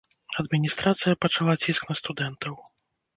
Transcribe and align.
Адміністрацыя 0.43 1.19
пачала 1.25 1.53
ціск 1.65 1.81
на 1.91 1.95
студэнтаў. 1.99 2.57